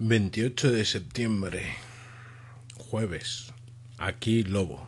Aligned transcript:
28 0.00 0.70
de 0.70 0.84
septiembre, 0.84 1.74
jueves, 2.76 3.52
aquí 3.98 4.44
Lobo. 4.44 4.86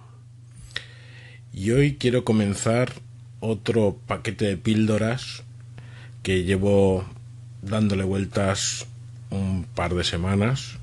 Y 1.52 1.72
hoy 1.72 1.96
quiero 1.96 2.24
comenzar 2.24 2.92
otro 3.40 3.98
paquete 4.06 4.44
de 4.44 4.56
píldoras 4.56 5.42
que 6.22 6.44
llevo 6.44 7.04
dándole 7.60 8.04
vueltas 8.04 8.86
un 9.30 9.64
par 9.74 9.94
de 9.94 10.04
semanas 10.04 10.78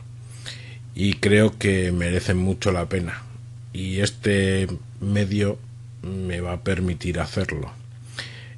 y 0.94 1.14
creo 1.14 1.58
que 1.58 1.94
merecen 1.94 2.38
mucho 2.38 2.74
la 2.74 2.90
pena. 2.90 3.24
Y 3.72 4.02
este 4.02 4.68
medio 5.00 5.58
me 6.02 6.42
va 6.42 6.52
a 6.52 6.64
permitir 6.64 7.22
hacerlo. 7.22 7.72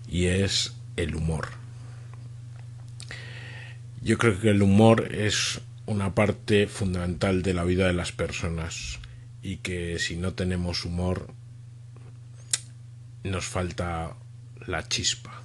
Y 0.10 0.26
es 0.26 0.74
el 0.96 1.14
humor. 1.14 1.59
Yo 4.10 4.18
creo 4.18 4.40
que 4.42 4.50
el 4.50 4.64
humor 4.64 5.14
es 5.14 5.62
una 5.86 6.16
parte 6.16 6.66
fundamental 6.66 7.44
de 7.44 7.54
la 7.54 7.64
vida 7.64 7.86
de 7.86 7.94
las 7.94 8.12
personas 8.12 8.98
y 9.44 9.58
que 9.58 10.00
si 10.00 10.16
no 10.16 10.34
tenemos 10.34 10.84
humor 10.84 11.32
nos 13.24 13.46
falta 13.46 14.16
la 14.66 14.88
chispa. 14.88 15.44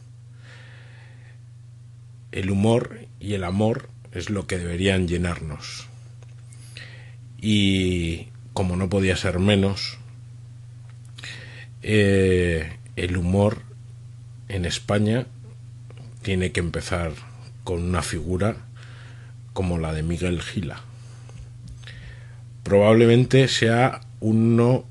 El 2.33 2.51
humor 2.51 3.01
y 3.21 3.35
el 3.35 3.45
amor 3.45 3.91
es 4.13 4.31
lo 4.31 4.47
que 4.47 4.57
deberían 4.57 5.09
llenarnos. 5.09 5.87
Y 7.39 8.29
como 8.55 8.77
no 8.77 8.89
podía 8.89 9.19
ser 9.19 9.41
menos, 9.41 9.99
eh, 11.83 12.79
el 12.97 13.19
humor 13.19 13.61
en 14.49 14.65
España 14.65 15.27
tiene 16.23 16.51
que 16.51 16.61
empezar 16.61 17.13
con 17.65 17.83
una 17.83 18.03
figura 18.03 18.57
como 19.55 19.79
la 19.79 19.93
de 19.93 20.03
Miguel 20.03 20.43
Gila. 20.43 20.81
Probablemente 22.63 23.49
sea 23.49 24.03
uno 24.21 24.85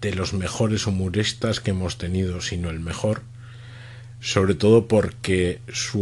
de 0.00 0.14
los 0.14 0.34
mejores 0.34 0.86
humoristas 0.86 1.60
que 1.60 1.70
hemos 1.70 1.98
tenido, 1.98 2.40
sino 2.40 2.70
el 2.70 2.80
mejor, 2.80 3.22
sobre 4.20 4.54
todo 4.54 4.88
porque 4.88 5.60
su 5.72 6.00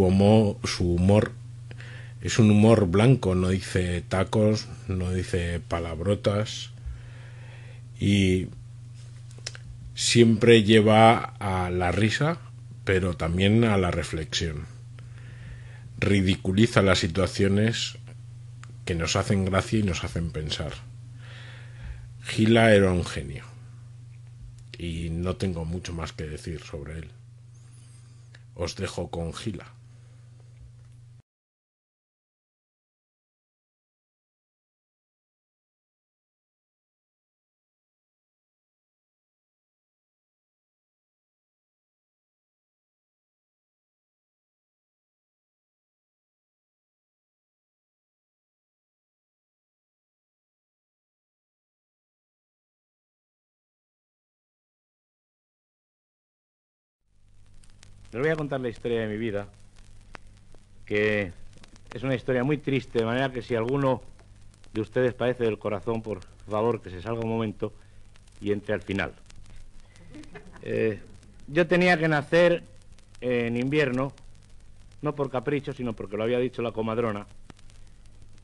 su 0.64 0.84
humor 0.94 1.32
es 2.22 2.38
un 2.38 2.50
humor 2.50 2.86
blanco, 2.86 3.34
no 3.34 3.48
dice 3.48 4.02
tacos, 4.06 4.68
no 4.88 5.10
dice 5.10 5.60
palabrotas 5.60 6.70
y 7.98 8.48
siempre 9.94 10.62
lleva 10.62 11.18
a 11.38 11.70
la 11.70 11.92
risa, 11.92 12.38
pero 12.84 13.16
también 13.16 13.64
a 13.64 13.76
la 13.78 13.90
reflexión 13.90 14.79
ridiculiza 16.00 16.82
las 16.82 16.98
situaciones 16.98 17.98
que 18.84 18.94
nos 18.94 19.16
hacen 19.16 19.44
gracia 19.44 19.78
y 19.78 19.82
nos 19.82 20.02
hacen 20.02 20.30
pensar. 20.30 20.72
Gila 22.24 22.74
era 22.74 22.90
un 22.90 23.04
genio 23.04 23.44
y 24.78 25.10
no 25.10 25.36
tengo 25.36 25.64
mucho 25.64 25.92
más 25.92 26.12
que 26.12 26.24
decir 26.24 26.62
sobre 26.62 26.98
él. 26.98 27.10
Os 28.54 28.76
dejo 28.76 29.10
con 29.10 29.34
Gila. 29.34 29.66
Les 58.12 58.20
voy 58.20 58.30
a 58.30 58.34
contar 58.34 58.60
la 58.60 58.68
historia 58.68 59.02
de 59.02 59.06
mi 59.06 59.16
vida, 59.16 59.46
que 60.84 61.32
es 61.94 62.02
una 62.02 62.16
historia 62.16 62.42
muy 62.42 62.58
triste, 62.58 62.98
de 62.98 63.04
manera 63.04 63.30
que 63.30 63.40
si 63.40 63.54
alguno 63.54 64.02
de 64.72 64.80
ustedes 64.80 65.14
padece 65.14 65.44
del 65.44 65.60
corazón, 65.60 66.02
por 66.02 66.18
favor, 66.48 66.80
que 66.80 66.90
se 66.90 67.00
salga 67.00 67.20
un 67.20 67.30
momento 67.30 67.72
y 68.40 68.50
entre 68.50 68.74
al 68.74 68.82
final. 68.82 69.12
Eh, 70.62 71.00
yo 71.46 71.68
tenía 71.68 71.96
que 71.98 72.08
nacer 72.08 72.64
en 73.20 73.56
invierno, 73.56 74.12
no 75.02 75.14
por 75.14 75.30
capricho, 75.30 75.72
sino 75.72 75.92
porque 75.92 76.16
lo 76.16 76.24
había 76.24 76.40
dicho 76.40 76.62
la 76.62 76.72
comadrona, 76.72 77.28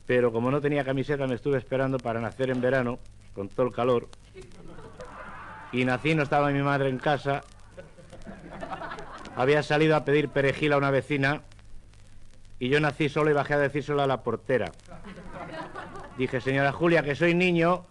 pero 0.06 0.30
como 0.30 0.52
no 0.52 0.60
tenía 0.60 0.84
camiseta 0.84 1.26
me 1.26 1.34
estuve 1.34 1.58
esperando 1.58 1.98
para 1.98 2.20
nacer 2.20 2.50
en 2.50 2.60
verano, 2.60 3.00
con 3.34 3.48
todo 3.48 3.66
el 3.66 3.72
calor, 3.72 4.08
y 5.72 5.84
nací, 5.84 6.14
no 6.14 6.22
estaba 6.22 6.52
mi 6.52 6.62
madre 6.62 6.88
en 6.88 6.98
casa, 6.98 7.42
había 9.36 9.62
salido 9.62 9.94
a 9.94 10.04
pedir 10.04 10.30
perejil 10.30 10.72
a 10.72 10.78
una 10.78 10.90
vecina 10.90 11.42
y 12.58 12.70
yo 12.70 12.80
nací 12.80 13.10
solo 13.10 13.30
y 13.30 13.34
bajé 13.34 13.54
a 13.54 13.58
decírselo 13.58 14.02
a 14.02 14.06
la 14.06 14.22
portera. 14.22 14.72
Dije, 16.16 16.40
señora 16.40 16.72
Julia, 16.72 17.02
que 17.02 17.14
soy 17.14 17.34
niño, 17.34 17.84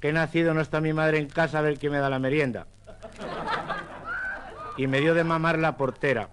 que 0.00 0.08
he 0.08 0.12
nacido, 0.12 0.54
no 0.54 0.62
está 0.62 0.80
mi 0.80 0.94
madre 0.94 1.18
en 1.18 1.28
casa 1.28 1.58
a 1.58 1.62
ver 1.62 1.78
quién 1.78 1.92
me 1.92 1.98
da 1.98 2.08
la 2.08 2.18
merienda. 2.18 2.66
Y 4.78 4.86
me 4.86 5.00
dio 5.00 5.12
de 5.14 5.24
mamar 5.24 5.58
la 5.58 5.76
portera, 5.76 6.30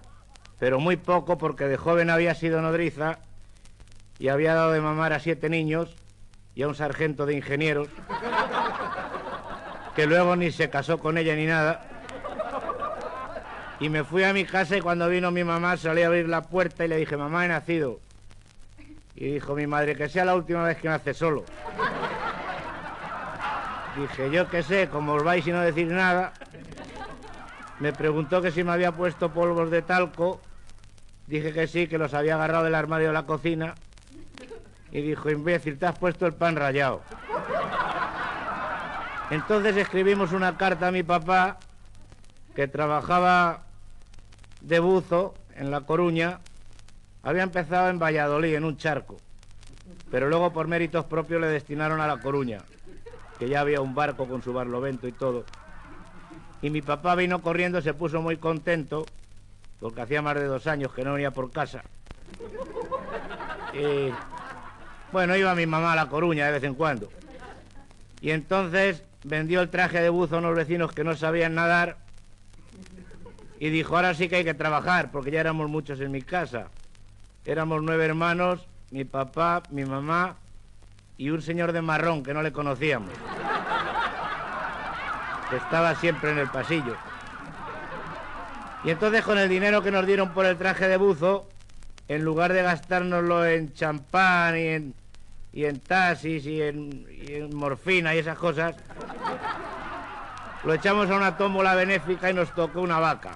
pero 0.57 0.79
muy 0.79 0.95
poco 0.95 1.37
porque 1.37 1.67
de 1.67 1.75
joven 1.75 2.09
había 2.09 2.33
sido 2.33 2.61
nodriza 2.61 3.19
y 4.17 4.29
había 4.29 4.53
dado 4.53 4.71
de 4.71 4.79
mamar 4.79 5.11
a 5.11 5.19
siete 5.19 5.49
niños 5.49 5.93
y 6.55 6.63
a 6.63 6.69
un 6.69 6.75
sargento 6.75 7.25
de 7.25 7.35
ingenieros, 7.35 7.89
que 9.95 10.07
luego 10.07 10.37
ni 10.37 10.51
se 10.51 10.69
casó 10.69 10.97
con 10.97 11.17
ella 11.17 11.35
ni 11.35 11.45
nada, 11.45 11.88
y 13.79 13.89
me 13.89 14.03
fui 14.03 14.23
a 14.23 14.33
mi 14.33 14.45
casa 14.45 14.75
y 14.75 14.81
cuando 14.81 15.07
vino 15.07 15.31
mi 15.31 15.43
mamá 15.43 15.77
salí 15.77 16.01
a 16.01 16.07
abrir 16.07 16.27
la 16.27 16.41
puerta 16.41 16.83
y 16.83 16.89
le 16.89 16.97
dije, 16.97 17.15
mamá, 17.15 17.45
he 17.45 17.47
nacido. 17.47 17.99
Y 19.15 19.33
dijo 19.33 19.55
mi 19.55 19.67
madre, 19.67 19.95
que 19.95 20.09
sea 20.09 20.25
la 20.25 20.35
última 20.35 20.63
vez 20.63 20.77
que 20.77 20.89
nace 20.89 21.13
solo. 21.13 21.45
Dije, 23.97 24.29
yo 24.31 24.49
qué 24.49 24.63
sé, 24.63 24.89
como 24.89 25.13
os 25.13 25.23
vais 25.23 25.45
y 25.47 25.51
no 25.51 25.61
decir 25.61 25.87
nada. 25.87 26.33
Me 27.79 27.93
preguntó 27.93 28.41
que 28.41 28.51
si 28.51 28.63
me 28.63 28.71
había 28.71 28.91
puesto 28.91 29.31
polvos 29.31 29.71
de 29.71 29.81
talco. 29.81 30.41
Dije 31.27 31.53
que 31.53 31.67
sí, 31.67 31.87
que 31.87 31.97
los 31.97 32.13
había 32.13 32.35
agarrado 32.35 32.65
del 32.65 32.75
armario 32.75 33.07
de 33.07 33.13
la 33.13 33.25
cocina. 33.25 33.75
Y 34.91 35.01
dijo, 35.01 35.29
imbécil, 35.29 35.77
te 35.77 35.85
has 35.85 35.97
puesto 35.97 36.25
el 36.25 36.33
pan 36.33 36.55
rallado. 36.55 37.01
Entonces 39.29 39.77
escribimos 39.77 40.33
una 40.33 40.57
carta 40.57 40.87
a 40.87 40.91
mi 40.91 41.03
papá 41.03 41.59
que 42.55 42.67
trabajaba 42.67 43.68
de 44.61 44.79
buzo 44.79 45.33
en 45.55 45.71
La 45.71 45.81
Coruña, 45.81 46.39
había 47.23 47.43
empezado 47.43 47.89
en 47.89 47.99
Valladolid, 47.99 48.55
en 48.55 48.63
un 48.63 48.77
charco, 48.77 49.17
pero 50.11 50.29
luego 50.29 50.51
por 50.51 50.67
méritos 50.67 51.05
propios 51.05 51.41
le 51.41 51.47
destinaron 51.47 52.01
a 52.01 52.07
La 52.07 52.17
Coruña, 52.17 52.59
que 53.37 53.49
ya 53.49 53.61
había 53.61 53.81
un 53.81 53.95
barco 53.95 54.27
con 54.27 54.41
su 54.41 54.53
barlovento 54.53 55.07
y 55.07 55.11
todo. 55.11 55.45
Y 56.61 56.69
mi 56.69 56.81
papá 56.81 57.15
vino 57.15 57.41
corriendo, 57.41 57.81
se 57.81 57.93
puso 57.93 58.21
muy 58.21 58.37
contento, 58.37 59.05
porque 59.79 60.01
hacía 60.01 60.21
más 60.21 60.35
de 60.35 60.45
dos 60.45 60.67
años 60.67 60.93
que 60.93 61.03
no 61.03 61.13
venía 61.13 61.31
por 61.31 61.51
casa. 61.51 61.83
Y 63.73 64.11
bueno, 65.11 65.35
iba 65.35 65.55
mi 65.55 65.65
mamá 65.65 65.93
a 65.93 65.95
La 65.95 66.09
Coruña 66.09 66.45
de 66.45 66.51
vez 66.51 66.63
en 66.63 66.75
cuando. 66.75 67.09
Y 68.21 68.31
entonces 68.31 69.03
vendió 69.23 69.61
el 69.61 69.69
traje 69.69 70.01
de 70.01 70.09
buzo 70.09 70.35
a 70.35 70.39
unos 70.39 70.55
vecinos 70.55 70.91
que 70.91 71.03
no 71.03 71.15
sabían 71.15 71.55
nadar 71.55 71.97
y 73.59 73.69
dijo, 73.69 73.97
ahora 73.97 74.13
sí 74.13 74.29
que 74.29 74.37
hay 74.37 74.45
que 74.45 74.53
trabajar, 74.53 75.11
porque 75.11 75.31
ya 75.31 75.41
éramos 75.41 75.69
muchos 75.69 75.99
en 75.99 76.11
mi 76.11 76.21
casa. 76.21 76.67
Éramos 77.43 77.83
nueve 77.83 78.05
hermanos, 78.05 78.65
mi 78.89 79.03
papá, 79.03 79.63
mi 79.69 79.83
mamá 79.83 80.37
y 81.17 81.29
un 81.29 81.41
señor 81.41 81.73
de 81.73 81.81
marrón 81.81 82.23
que 82.23 82.33
no 82.33 82.41
le 82.41 82.53
conocíamos. 82.53 83.11
Que 85.49 85.57
estaba 85.57 85.93
siempre 85.95 86.31
en 86.31 86.37
el 86.37 86.49
pasillo. 86.49 86.95
Y 88.85 88.91
entonces 88.91 89.23
con 89.23 89.37
el 89.37 89.49
dinero 89.49 89.83
que 89.83 89.91
nos 89.91 90.05
dieron 90.05 90.29
por 90.29 90.45
el 90.45 90.57
traje 90.57 90.87
de 90.87 90.95
buzo, 90.95 91.49
en 92.07 92.23
lugar 92.23 92.53
de 92.53 92.63
gastárnoslo 92.63 93.45
en 93.45 93.73
champán 93.73 94.57
y 94.57 94.67
en, 94.67 94.93
y 95.51 95.65
en 95.65 95.81
taxis 95.81 96.45
y 96.45 96.61
en, 96.61 97.05
y 97.09 97.33
en 97.33 97.53
morfina 97.53 98.15
y 98.15 98.19
esas 98.19 98.37
cosas, 98.37 98.77
lo 100.63 100.73
echamos 100.73 101.09
a 101.09 101.15
una 101.17 101.35
tómbola 101.35 101.75
benéfica 101.75 102.29
y 102.29 102.33
nos 102.33 102.55
tocó 102.55 102.79
una 102.79 102.99
vaca. 102.99 103.31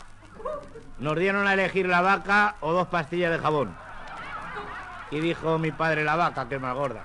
Nos 1.04 1.20
dieron 1.20 1.46
a 1.46 1.54
elegir 1.54 1.86
la 1.86 2.00
vaca 2.00 2.56
o 2.62 2.72
dos 2.72 2.88
pastillas 2.88 3.30
de 3.30 3.38
jabón. 3.38 3.76
Y 5.12 5.20
dijo 5.20 5.60
mi 5.60 5.70
padre 5.70 6.06
la 6.06 6.16
vaca, 6.16 6.48
que 6.48 6.56
es 6.56 6.62
más 6.62 6.74
gorda. 6.74 7.04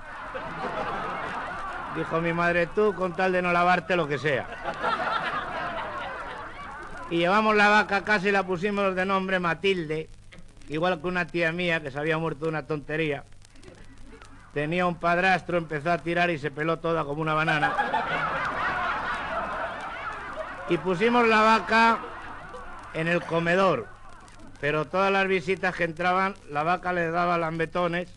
Dijo 1.97 2.21
mi 2.21 2.31
madre 2.31 2.67
tú 2.67 2.93
con 2.93 3.13
tal 3.13 3.33
de 3.33 3.41
no 3.41 3.51
lavarte 3.51 3.97
lo 3.97 4.07
que 4.07 4.17
sea. 4.17 4.47
Y 7.09 7.17
llevamos 7.17 7.57
la 7.57 7.67
vaca 7.67 8.21
y 8.23 8.31
la 8.31 8.43
pusimos 8.43 8.95
de 8.95 9.05
nombre 9.05 9.37
Matilde, 9.37 10.07
igual 10.69 11.01
que 11.01 11.07
una 11.07 11.27
tía 11.27 11.51
mía 11.51 11.81
que 11.81 11.91
se 11.91 11.99
había 11.99 12.17
muerto 12.17 12.45
de 12.45 12.51
una 12.51 12.65
tontería. 12.65 13.25
tenía 14.53 14.85
un 14.85 14.95
padrastro, 14.95 15.57
empezó 15.57 15.91
a 15.91 15.97
tirar 15.97 16.29
y 16.29 16.37
se 16.37 16.51
peló 16.51 16.79
toda 16.79 17.03
como 17.03 17.21
una 17.21 17.33
banana. 17.33 17.73
Y 20.69 20.77
pusimos 20.77 21.27
la 21.27 21.41
vaca 21.41 21.99
en 22.93 23.07
el 23.07 23.21
comedor, 23.23 23.87
pero 24.59 24.85
todas 24.85 25.11
las 25.11 25.27
visitas 25.27 25.75
que 25.75 25.83
entraban, 25.83 26.35
la 26.49 26.63
vaca 26.63 26.93
les 26.93 27.11
daba 27.11 27.37
lambetones. 27.37 28.09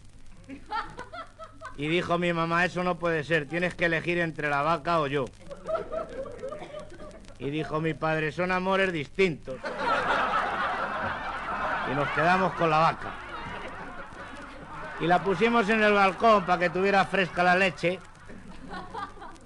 Y 1.76 1.88
dijo 1.88 2.18
mi 2.18 2.32
mamá, 2.32 2.64
eso 2.64 2.82
no 2.84 2.98
puede 2.98 3.24
ser, 3.24 3.48
tienes 3.48 3.74
que 3.74 3.86
elegir 3.86 4.18
entre 4.18 4.48
la 4.48 4.62
vaca 4.62 5.00
o 5.00 5.06
yo. 5.06 5.24
Y 7.38 7.50
dijo 7.50 7.80
mi 7.80 7.94
padre, 7.94 8.30
son 8.30 8.52
amores 8.52 8.92
distintos. 8.92 9.56
Y 11.90 11.94
nos 11.94 12.08
quedamos 12.10 12.52
con 12.54 12.70
la 12.70 12.78
vaca. 12.78 13.14
Y 15.00 15.06
la 15.06 15.22
pusimos 15.22 15.68
en 15.68 15.82
el 15.82 15.92
balcón 15.92 16.44
para 16.44 16.58
que 16.60 16.70
tuviera 16.70 17.04
fresca 17.04 17.42
la 17.42 17.56
leche. 17.56 17.98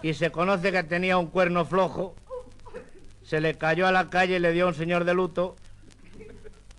Y 0.02 0.12
se 0.12 0.30
conoce 0.30 0.70
que 0.70 0.82
tenía 0.82 1.16
un 1.16 1.28
cuerno 1.28 1.64
flojo. 1.64 2.14
Se 3.26 3.40
le 3.40 3.58
cayó 3.58 3.88
a 3.88 3.92
la 3.92 4.08
calle 4.08 4.36
y 4.36 4.38
le 4.38 4.52
dio 4.52 4.66
a 4.66 4.68
un 4.68 4.74
señor 4.74 5.04
de 5.04 5.12
luto. 5.12 5.56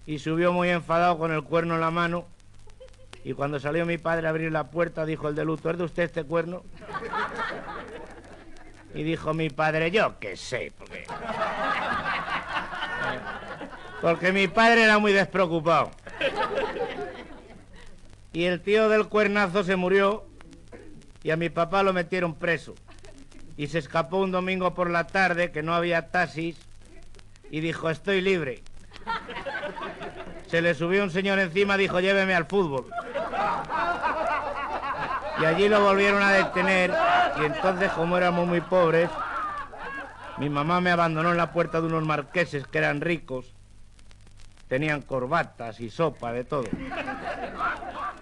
Y 0.06 0.20
subió 0.20 0.54
muy 0.54 0.70
enfadado 0.70 1.18
con 1.18 1.34
el 1.34 1.44
cuerno 1.44 1.76
en 1.76 1.82
la 1.82 1.92
mano. 1.92 2.26
Y 3.26 3.34
cuando 3.34 3.60
salió 3.60 3.86
mi 3.86 3.98
padre 3.98 4.28
a 4.28 4.30
abrir 4.30 4.50
la 4.54 4.72
puerta, 4.72 5.06
dijo 5.06 5.28
el 5.28 5.36
de 5.36 5.44
luto, 5.44 5.70
¿es 5.70 5.78
de 5.78 5.84
usted 5.84 6.04
este 6.04 6.24
cuerno? 6.24 6.64
Y 8.94 9.04
dijo 9.04 9.34
mi 9.34 9.50
padre, 9.50 9.92
yo 9.92 10.18
qué 10.20 10.38
sé, 10.38 10.72
porque... 10.78 11.04
Porque 14.02 14.32
mi 14.32 14.48
padre 14.48 14.84
era 14.84 15.00
muy 15.00 15.12
despreocupado. 15.12 15.92
Y 18.32 18.46
el 18.46 18.62
tío 18.62 18.88
del 18.88 19.08
cuernazo 19.10 19.66
se 19.66 19.76
murió 19.76 20.26
y 21.24 21.32
a 21.32 21.36
mi 21.36 21.50
papá 21.50 21.84
lo 21.84 21.92
metieron 21.92 22.36
preso. 22.36 22.76
Y 23.58 23.68
se 23.68 23.80
escapó 23.80 24.18
un 24.18 24.32
domingo 24.32 24.74
por 24.74 24.90
la 24.90 25.08
tarde 25.08 25.52
que 25.52 25.64
no 25.64 25.74
había 25.74 26.10
taxis 26.10 26.58
y 27.50 27.60
dijo, 27.60 27.90
estoy 27.90 28.22
libre. 28.22 28.64
Se 30.48 30.62
le 30.62 30.76
subió 30.76 31.04
un 31.04 31.10
señor 31.10 31.40
encima, 31.40 31.76
dijo, 31.76 32.00
lléveme 32.00 32.36
al 32.36 32.46
fútbol. 32.46 32.86
Y 35.42 35.46
allí 35.46 35.68
lo 35.68 35.82
volvieron 35.82 36.22
a 36.24 36.32
detener 36.32 36.94
y 37.40 37.46
entonces 37.46 37.92
como 37.92 38.18
éramos 38.18 38.48
muy 38.48 38.62
pobres, 38.62 39.10
mi 40.38 40.50
mamá 40.50 40.82
me 40.82 40.92
abandonó 40.92 41.32
en 41.32 41.38
la 41.38 41.52
puerta 41.52 41.82
de 41.82 41.88
unos 41.88 42.04
marqueses 42.06 42.68
que 42.68 42.78
eran 42.78 43.02
ricos. 43.02 43.54
Tenían 44.68 45.02
corbatas 45.02 45.80
y 45.80 45.90
sopa, 45.90 46.32
de 46.34 46.44
todo. 46.44 46.66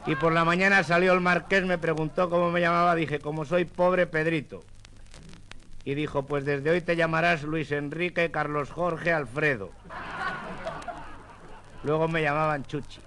Y 0.06 0.16
por 0.16 0.32
la 0.32 0.46
mañana 0.46 0.84
salió 0.84 1.14
el 1.14 1.22
marqués, 1.22 1.66
me 1.66 1.78
preguntó 1.78 2.30
cómo 2.30 2.52
me 2.52 2.62
llamaba, 2.62 2.96
dije, 2.96 3.20
como 3.20 3.46
soy 3.46 3.66
pobre 3.66 4.06
Pedrito. 4.06 4.64
Y 5.86 5.94
dijo, 5.94 6.24
pues 6.24 6.46
desde 6.46 6.72
hoy 6.72 6.82
te 6.82 6.96
llamarás 6.96 7.44
Luis 7.44 7.72
Enrique 7.72 8.32
Carlos 8.32 8.72
Jorge 8.72 9.14
Alfredo. 9.14 9.70
Luego 11.84 12.08
me 12.08 12.24
llamaban 12.24 12.66
Chuchi. 12.66 13.00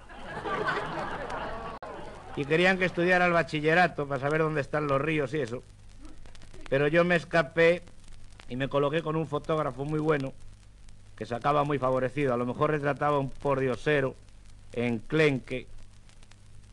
Y 2.37 2.45
querían 2.45 2.77
que 2.77 2.85
estudiara 2.85 3.25
el 3.25 3.33
bachillerato 3.33 4.07
para 4.07 4.21
saber 4.21 4.39
dónde 4.39 4.61
están 4.61 4.87
los 4.87 5.01
ríos 5.01 5.33
y 5.33 5.41
eso. 5.41 5.61
Pero 6.69 6.87
yo 6.87 7.03
me 7.03 7.17
escapé 7.17 7.83
y 8.47 8.55
me 8.55 8.69
coloqué 8.69 9.01
con 9.01 9.17
un 9.17 9.27
fotógrafo 9.27 9.83
muy 9.83 9.99
bueno 9.99 10.31
que 11.17 11.25
sacaba 11.25 11.65
muy 11.65 11.79
favorecido. 11.79 12.33
A 12.33 12.37
lo 12.37 12.45
mejor 12.45 12.71
retrataba 12.71 13.19
un 13.19 13.29
pordiosero 13.29 14.15
enclenque 14.71 15.67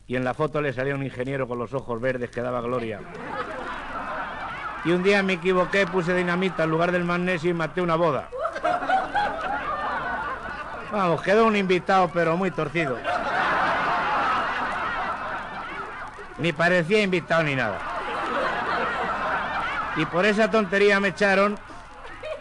y 0.07 0.15
en 0.15 0.23
la 0.23 0.33
foto 0.33 0.61
le 0.61 0.71
salía 0.71 0.95
un 0.95 1.03
ingeniero 1.03 1.49
con 1.49 1.59
los 1.59 1.73
ojos 1.73 1.99
verdes 1.99 2.29
que 2.29 2.41
daba 2.41 2.61
gloria. 2.61 3.01
Y 4.87 4.91
un 4.91 5.03
día 5.03 5.21
me 5.21 5.33
equivoqué, 5.33 5.85
puse 5.85 6.13
dinamita 6.13 6.63
en 6.63 6.69
lugar 6.69 6.93
del 6.93 7.03
magnesio 7.03 7.49
y 7.49 7.53
maté 7.53 7.81
una 7.81 7.95
boda. 7.95 8.29
Vamos, 10.93 11.21
quedó 11.23 11.45
un 11.45 11.57
invitado 11.57 12.09
pero 12.13 12.37
muy 12.37 12.51
torcido. 12.51 12.97
Ni 16.37 16.53
parecía 16.53 17.01
invitado 17.01 17.43
ni 17.43 17.55
nada. 17.55 17.77
Y 19.97 20.05
por 20.05 20.25
esa 20.25 20.49
tontería 20.49 21.01
me 21.01 21.09
echaron 21.09 21.59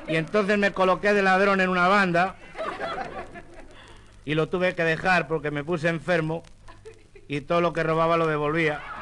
y 0.07 0.15
entonces 0.15 0.57
me 0.57 0.73
coloqué 0.73 1.15
de 1.15 1.23
ladrón 1.23 1.61
en 1.61 1.69
una 1.69 1.89
banda 1.89 2.37
y 4.25 4.37
lo 4.37 4.49
tuve 4.49 4.77
que 4.77 4.85
dejar 4.85 5.27
porque 5.27 5.51
me 5.51 5.65
puse 5.65 5.89
enfermo 5.89 6.45
y 7.27 7.41
todo 7.41 7.61
lo 7.61 7.73
que 7.73 7.83
robaba 7.83 8.17
lo 8.17 8.29
devolvía. 8.29 8.96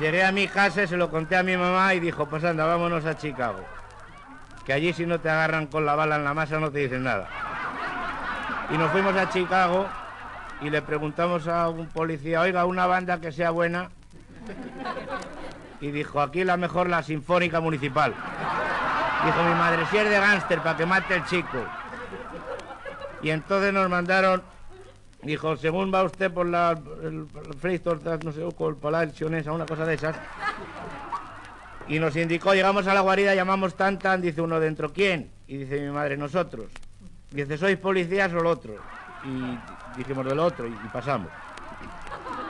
Llegué 0.00 0.24
a 0.24 0.32
mi 0.32 0.46
casa 0.46 0.86
se 0.86 0.96
lo 0.96 1.10
conté 1.10 1.36
a 1.36 1.42
mi 1.42 1.56
mamá 1.56 1.94
y 1.94 2.00
dijo, 2.00 2.26
pues 2.26 2.44
anda, 2.44 2.66
vámonos 2.66 3.04
a 3.06 3.16
Chicago. 3.16 3.64
Que 4.64 4.72
allí 4.72 4.92
si 4.92 5.06
no 5.06 5.20
te 5.20 5.30
agarran 5.30 5.66
con 5.66 5.86
la 5.86 5.94
bala 5.94 6.16
en 6.16 6.24
la 6.24 6.34
masa 6.34 6.60
no 6.60 6.70
te 6.70 6.80
dicen 6.80 7.04
nada. 7.04 7.28
Y 8.70 8.76
nos 8.76 8.90
fuimos 8.90 9.16
a 9.16 9.30
Chicago 9.30 9.86
y 10.60 10.70
le 10.70 10.82
preguntamos 10.82 11.48
a 11.48 11.68
un 11.68 11.86
policía, 11.86 12.40
oiga, 12.40 12.64
una 12.66 12.86
banda 12.86 13.20
que 13.20 13.32
sea 13.32 13.50
buena. 13.50 13.90
Y 15.80 15.90
dijo, 15.90 16.20
aquí 16.20 16.44
la 16.44 16.56
mejor 16.56 16.88
la 16.88 17.02
Sinfónica 17.02 17.60
Municipal. 17.60 18.14
Dijo 19.24 19.42
mi 19.42 19.54
madre, 19.54 19.84
si 19.90 19.96
es 19.96 20.08
de 20.08 20.18
gánster, 20.18 20.60
para 20.60 20.76
que 20.76 20.86
mate 20.86 21.14
el 21.14 21.24
chico. 21.24 21.58
Y 23.22 23.30
entonces 23.30 23.72
nos 23.72 23.88
mandaron, 23.88 24.42
dijo, 25.26 25.56
según 25.56 25.92
va 25.92 26.04
usted 26.04 26.32
por 26.32 26.46
la 26.46 26.78
el, 27.02 27.26
el 27.34 28.24
no 28.24 28.32
sé, 28.32 28.40
por 28.56 28.92
la 28.92 29.02
esa, 29.02 29.52
una 29.52 29.66
cosa 29.66 29.84
de 29.84 29.94
esas. 29.94 30.16
Y 31.88 31.98
nos 31.98 32.16
indicó, 32.16 32.54
llegamos 32.54 32.86
a 32.86 32.94
la 32.94 33.00
guarida, 33.00 33.34
llamamos 33.34 33.74
tan 33.74 33.98
tan, 33.98 34.20
dice 34.20 34.40
uno 34.40 34.58
dentro, 34.58 34.92
¿quién? 34.92 35.30
Y 35.46 35.58
dice 35.58 35.80
mi 35.80 35.90
madre, 35.90 36.16
nosotros. 36.16 36.66
Dice, 37.30 37.58
¿sois 37.58 37.76
policías 37.76 38.32
o 38.32 38.38
el 38.38 38.46
otro? 38.46 38.74
Y 39.24 39.98
dijimos 39.98 40.24
del 40.24 40.38
otro 40.38 40.66
y, 40.66 40.72
y 40.72 40.88
pasamos. 40.92 41.28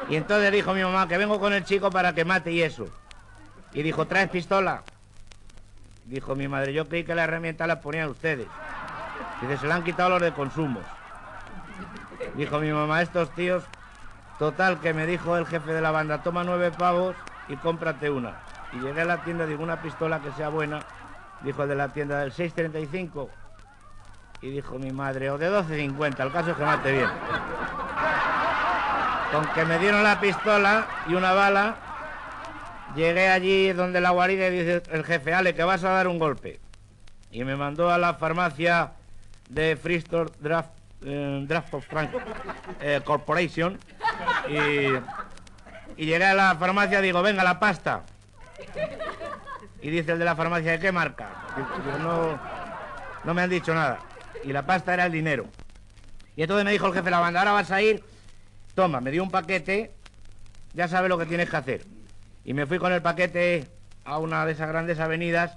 Y 0.08 0.17
entonces 0.17 0.52
dijo 0.52 0.72
mi 0.72 0.82
mamá 0.82 1.08
que 1.08 1.19
vengo 1.19 1.40
con 1.40 1.52
el 1.52 1.64
chico 1.64 1.90
para 1.90 2.14
que 2.14 2.25
mate 2.25 2.52
y 2.52 2.62
eso. 2.62 2.87
Y 3.72 3.82
dijo, 3.82 4.06
¿traes 4.06 4.31
pistola? 4.31 4.82
Dijo 6.05 6.37
mi 6.37 6.46
madre, 6.46 6.72
yo 6.72 6.88
creí 6.88 7.05
que 7.05 7.14
la 7.14 7.25
herramienta 7.25 7.67
la 7.67 7.81
ponían 7.81 8.08
ustedes. 8.08 8.46
Dice, 9.40 9.58
se 9.58 9.67
la 9.67 9.75
han 9.75 9.84
quitado 9.84 10.11
los 10.11 10.22
de 10.22 10.32
consumos. 10.32 10.84
Dijo 12.37 12.59
mi 12.59 12.71
mamá, 12.71 13.00
estos 13.00 13.31
tíos, 13.31 13.65
total, 14.38 14.79
que 14.81 14.93
me 14.93 15.06
dijo 15.06 15.37
el 15.37 15.47
jefe 15.47 15.72
de 15.72 15.81
la 15.81 15.91
banda, 15.91 16.22
toma 16.22 16.44
nueve 16.44 16.70
pavos 16.70 17.17
y 17.49 17.56
cómprate 17.56 18.10
una. 18.10 18.34
Y 18.72 18.81
llegué 18.81 19.03
a 19.03 19.06
la 19.06 19.25
tienda, 19.25 19.46
digo, 19.46 19.63
una 19.63 19.81
pistola 19.81 20.20
que 20.20 20.31
sea 20.32 20.51
buena. 20.51 20.81
Dijo 21.41 21.67
de 21.67 21.75
la 21.75 21.89
tienda 21.89 22.20
del 22.20 22.32
635. 22.32 23.31
Y 24.43 24.51
dijo 24.51 24.79
mi 24.79 24.91
madre, 24.91 25.31
o 25.31 25.39
de 25.39 25.51
12.50, 25.51 26.20
el 26.20 26.32
caso 26.32 26.51
es 26.51 26.56
que 26.56 26.65
mate 26.65 26.93
bien. 26.93 27.08
Con 29.32 29.46
que 29.55 29.65
me 29.65 29.79
dieron 29.79 30.03
la 30.03 30.20
pistola 30.20 30.87
y 31.08 31.15
una 31.15 31.32
bala, 31.32 31.77
llegué 32.94 33.29
allí 33.29 33.72
donde 33.72 34.01
la 34.01 34.10
guarida 34.10 34.49
y 34.49 34.58
dice 34.58 34.82
el 34.91 35.05
jefe, 35.05 35.32
Ale, 35.32 35.55
que 35.55 35.65
vas 35.65 35.84
a 35.84 35.91
dar 35.91 36.06
un 36.06 36.19
golpe. 36.19 36.60
Y 37.31 37.44
me 37.44 37.56
mandó 37.56 37.91
a 37.91 37.99
la 37.99 38.15
farmacia 38.15 38.93
de 39.49 39.77
Freestore 39.77 40.32
Draft, 40.41 40.70
eh, 41.05 41.44
Draft 41.46 41.74
of 41.74 41.86
Frank 41.86 42.10
eh, 42.81 43.00
Corporation 43.05 43.79
y, 44.48 46.03
y 46.03 46.06
llegué 46.06 46.24
a 46.24 46.34
la 46.34 46.56
farmacia 46.56 47.00
digo, 47.00 47.22
venga, 47.22 47.44
la 47.44 47.58
pasta. 47.58 48.03
Y 49.82 49.91
dice 49.91 50.12
el 50.12 50.19
de 50.19 50.24
la 50.24 50.34
farmacia, 50.34 50.72
¿de 50.72 50.81
qué 50.81 50.93
marca? 50.93 51.31
No, 52.03 52.38
no 53.24 53.34
me 53.34 53.43
han 53.43 53.50
dicho 53.50 53.74
nada. 53.74 53.98
Y 54.44 54.53
la 54.53 54.65
pasta 54.65 54.94
era 54.94 55.06
el 55.06 55.12
dinero. 55.12 55.46
Y 56.34 56.43
entonces 56.43 56.65
me 56.65 56.72
dijo 56.72 56.86
el 56.86 56.93
jefe 56.93 57.05
de 57.05 57.10
la 57.10 57.20
banda, 57.20 57.41
ahora 57.41 57.53
vas 57.53 57.70
a 57.70 57.81
ir, 57.81 58.03
toma, 58.74 59.00
me 59.00 59.10
dio 59.10 59.22
un 59.22 59.31
paquete, 59.31 59.93
ya 60.74 60.86
sabes 60.88 61.08
lo 61.08 61.19
que 61.19 61.26
tienes 61.26 61.48
que 61.48 61.56
hacer. 61.56 61.82
Y 62.44 62.53
me 62.53 62.67
fui 62.67 62.79
con 62.79 62.93
el 62.93 63.00
paquete 63.03 63.67
a 64.05 64.19
una 64.19 64.44
de 64.44 64.53
esas 64.53 64.69
grandes 64.69 65.00
avenidas 65.00 65.56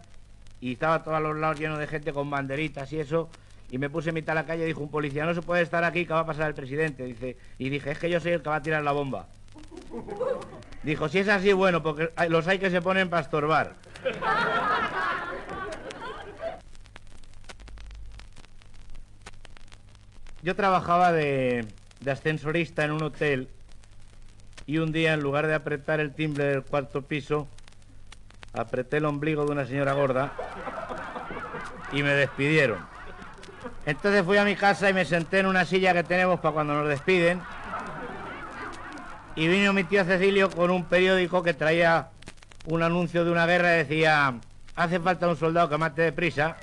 y 0.61 0.73
estaba 0.73 0.95
a 0.95 1.03
todos 1.03 1.21
los 1.21 1.37
lados 1.37 1.59
lleno 1.59 1.77
de 1.77 1.87
gente 1.87 2.13
con 2.13 2.29
banderitas 2.29 2.91
y 2.93 2.99
eso. 2.99 3.29
Y 3.71 3.77
me 3.77 3.89
puse 3.89 4.09
en 4.09 4.15
mitad 4.15 4.33
de 4.33 4.41
la 4.41 4.45
calle 4.45 4.63
y 4.63 4.67
dijo 4.67 4.81
un 4.81 4.89
policía, 4.89 5.25
no 5.25 5.33
se 5.33 5.41
puede 5.41 5.61
estar 5.61 5.83
aquí, 5.83 6.05
que 6.05 6.13
va 6.13 6.21
a 6.21 6.25
pasar 6.25 6.47
el 6.47 6.55
presidente. 6.55 7.03
Dice, 7.03 7.37
y 7.57 7.69
dije, 7.69 7.91
es 7.91 7.99
que 7.99 8.09
yo 8.09 8.19
soy 8.19 8.31
el 8.31 8.41
que 8.41 8.49
va 8.49 8.55
a 8.55 8.61
tirar 8.61 8.83
la 8.83 8.91
bomba. 8.91 9.27
Dijo, 10.83 11.09
si 11.09 11.19
es 11.19 11.27
así, 11.27 11.53
bueno, 11.53 11.83
porque 11.83 12.11
los 12.29 12.47
hay 12.47 12.57
que 12.57 12.69
se 12.69 12.81
ponen 12.81 13.09
para 13.09 13.21
estorbar. 13.21 13.75
Yo 20.41 20.55
trabajaba 20.55 21.11
de, 21.11 21.67
de 21.99 22.11
ascensorista 22.11 22.85
en 22.85 22.91
un 22.91 23.03
hotel 23.03 23.49
y 24.65 24.77
un 24.77 24.91
día 24.91 25.13
en 25.13 25.19
lugar 25.19 25.47
de 25.47 25.53
apretar 25.53 25.99
el 25.99 26.13
timbre 26.13 26.45
del 26.45 26.63
cuarto 26.63 27.01
piso, 27.01 27.47
apreté 28.53 28.97
el 28.97 29.05
ombligo 29.05 29.45
de 29.45 29.51
una 29.51 29.65
señora 29.65 29.93
gorda 29.93 30.31
y 31.91 32.03
me 32.03 32.13
despidieron. 32.13 32.98
Entonces 33.85 34.23
fui 34.23 34.37
a 34.37 34.45
mi 34.45 34.55
casa 34.55 34.89
y 34.89 34.93
me 34.93 35.05
senté 35.05 35.39
en 35.39 35.45
una 35.45 35.65
silla 35.65 35.93
que 35.93 36.03
tenemos 36.03 36.39
para 36.39 36.53
cuando 36.53 36.73
nos 36.73 36.87
despiden. 36.87 37.41
Y 39.35 39.47
vino 39.47 39.73
mi 39.73 39.83
tío 39.83 40.03
Cecilio 40.03 40.49
con 40.49 40.69
un 40.69 40.83
periódico 40.85 41.41
que 41.43 41.53
traía 41.53 42.09
un 42.65 42.83
anuncio 42.83 43.23
de 43.23 43.31
una 43.31 43.45
guerra 43.45 43.75
y 43.75 43.77
decía, 43.77 44.33
hace 44.75 44.99
falta 44.99 45.27
un 45.27 45.37
soldado 45.37 45.69
que 45.69 45.77
mate 45.77 46.01
deprisa. 46.01 46.57